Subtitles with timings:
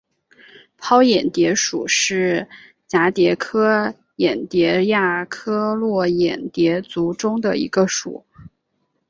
[0.79, 2.49] 泡眼蝶属是
[2.89, 8.25] 蛱蝶科眼蝶亚科络眼蝶族中的一个属。